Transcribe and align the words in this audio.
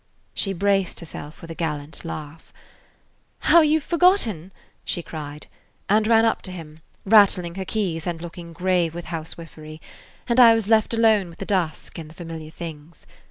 She 0.33 0.51
braced 0.51 0.99
herself 0.99 1.41
with 1.43 1.51
a 1.51 1.53
gallant 1.53 2.03
laugh. 2.03 2.51
"How 3.41 3.61
you 3.61 3.79
've 3.79 3.83
forgotten!" 3.83 4.51
she 4.83 5.03
cried, 5.03 5.45
and 5.87 6.07
ran 6.07 6.25
up 6.25 6.41
to 6.41 6.51
him, 6.51 6.79
rattling 7.05 7.53
her 7.53 7.65
keys 7.65 8.07
and 8.07 8.19
looking 8.19 8.51
grave 8.51 8.95
with 8.95 9.05
housewifery, 9.13 9.79
and 10.27 10.39
I 10.39 10.55
was 10.55 10.67
left 10.67 10.95
alone 10.95 11.29
with 11.29 11.37
the 11.37 11.45
dusk 11.45 11.99
and 11.99 12.09
the 12.09 12.15
familiar 12.15 12.49
things. 12.49 13.05